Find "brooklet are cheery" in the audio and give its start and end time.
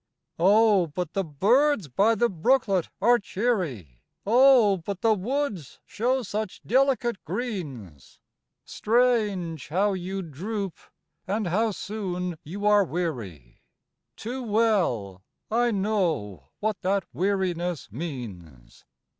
2.27-4.01